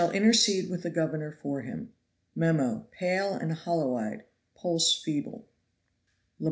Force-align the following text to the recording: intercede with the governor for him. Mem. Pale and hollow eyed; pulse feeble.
intercede 0.13 0.67
with 0.67 0.81
the 0.81 0.89
governor 0.89 1.31
for 1.31 1.61
him. 1.61 1.93
Mem. 2.33 2.85
Pale 2.89 3.35
and 3.35 3.53
hollow 3.53 3.95
eyed; 3.97 4.23
pulse 4.55 4.99
feeble. 4.99 5.47